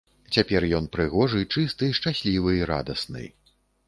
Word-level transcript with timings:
Цяпер 0.35 0.63
ён 0.77 0.85
прыгожы, 0.95 1.41
чысты, 1.55 1.89
шчаслівы 1.97 2.55
і 2.61 2.65
радасны. 2.71 3.23